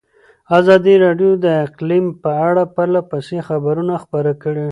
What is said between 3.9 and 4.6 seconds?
خپاره کړي.